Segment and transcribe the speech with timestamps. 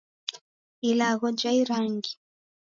[0.91, 2.17] Ilagho ja irangi.